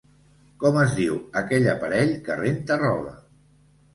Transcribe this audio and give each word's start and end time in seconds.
Com 0.61 0.79
es 0.83 0.95
diu 0.99 1.19
aquell 1.41 1.69
aparell 1.75 2.15
que 2.29 2.37
renta 2.39 2.81
roba? 2.85 3.13